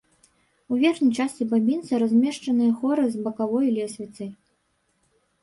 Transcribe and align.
У 0.71 0.77
верхняй 0.83 1.13
частцы 1.23 1.47
бабінца 1.51 1.99
размешчаныя 2.05 2.71
хоры 2.81 3.03
з 3.17 3.27
бакавой 3.27 3.67
лесвіцай. 3.77 4.29